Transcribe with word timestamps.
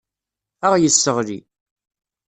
Ad 0.65 0.69
aɣ-yesseɣli. 0.71 1.39